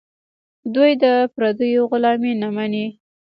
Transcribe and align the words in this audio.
دوی 0.75 0.91
د 1.03 1.05
پردیو 1.33 1.81
غلامي 1.91 2.33
نه 2.41 2.49
مني. 2.55 2.85